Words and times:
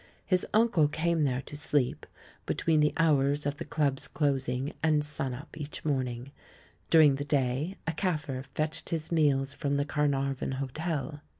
His 0.25 0.47
uncle 0.51 0.87
came 0.87 1.25
there 1.25 1.43
to 1.43 1.55
sleep, 1.55 2.07
between 2.47 2.79
the 2.79 2.91
hour' 2.97 3.33
of 3.33 3.57
the 3.57 3.65
Club's 3.65 4.07
closing 4.07 4.73
and 4.81 5.05
"sun 5.05 5.31
up" 5.31 5.55
each 5.55 5.85
morning; 5.85 6.31
during 6.89 7.17
the 7.17 7.23
day 7.23 7.77
a 7.85 7.91
Kaffir 7.91 8.43
fetched 8.55 8.89
his 8.89 9.11
meals 9.11 9.53
from 9.53 9.77
the 9.77 9.85
Carnarvon 9.85 10.53
Hotel. 10.53 11.21